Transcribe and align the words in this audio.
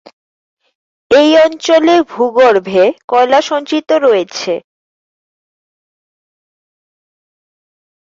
এই 1.11 1.29
অঞ্চলে 1.45 1.95
ভূগর্ভে 2.11 2.83
কয়লা 3.07 3.39
সঞ্চিত 3.41 3.89
রয়েছে। 4.05 4.53